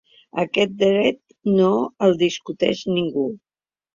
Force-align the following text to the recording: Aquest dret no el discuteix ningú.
Aquest 0.43 0.71
dret 0.83 1.19
no 1.59 1.69
el 2.07 2.17
discuteix 2.23 2.81
ningú. 2.97 3.29